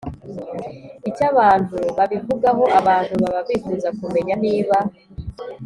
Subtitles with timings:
[1.09, 4.77] Icyo abantu babivugaho abantu baba bifuza kumenya niba